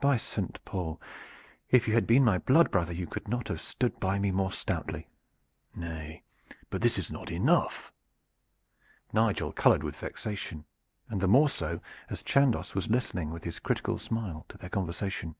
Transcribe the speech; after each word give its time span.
By 0.00 0.16
Saint 0.16 0.58
Paul! 0.64 0.98
if 1.68 1.86
you 1.86 1.92
had 1.92 2.06
been 2.06 2.24
my 2.24 2.38
blood 2.38 2.70
brother 2.70 2.94
you 2.94 3.06
could 3.06 3.28
not 3.28 3.48
have 3.48 3.60
stood 3.60 4.00
by 4.00 4.18
me 4.18 4.30
more 4.30 4.50
stoutly." 4.50 5.06
"Nay! 5.74 6.22
but 6.70 6.80
this 6.80 6.96
is 6.96 7.10
not 7.10 7.30
enough." 7.30 7.92
Nigel 9.12 9.52
colored 9.52 9.82
with 9.82 9.94
vexation, 9.96 10.64
and 11.10 11.20
the 11.20 11.28
more 11.28 11.50
so 11.50 11.82
as 12.08 12.22
Chandos 12.22 12.74
was 12.74 12.88
listening 12.88 13.28
with 13.30 13.44
his 13.44 13.58
critical 13.58 13.98
smile 13.98 14.46
to 14.48 14.56
their 14.56 14.70
conversation. 14.70 15.34